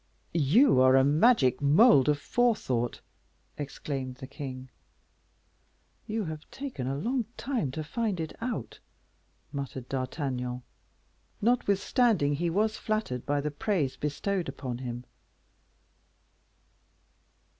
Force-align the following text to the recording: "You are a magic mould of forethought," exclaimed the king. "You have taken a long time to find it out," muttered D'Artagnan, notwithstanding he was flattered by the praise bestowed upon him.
"You 0.33 0.81
are 0.81 0.95
a 0.95 1.03
magic 1.03 1.61
mould 1.61 2.09
of 2.09 2.17
forethought," 2.17 3.01
exclaimed 3.55 4.15
the 4.15 4.25
king. 4.25 4.69
"You 6.07 6.23
have 6.25 6.49
taken 6.49 6.87
a 6.87 6.95
long 6.97 7.25
time 7.37 7.69
to 7.73 7.83
find 7.83 8.19
it 8.19 8.35
out," 8.41 8.79
muttered 9.51 9.87
D'Artagnan, 9.89 10.63
notwithstanding 11.39 12.33
he 12.33 12.49
was 12.49 12.77
flattered 12.77 13.27
by 13.27 13.41
the 13.41 13.51
praise 13.51 13.95
bestowed 13.95 14.49
upon 14.49 14.79
him. 14.79 15.03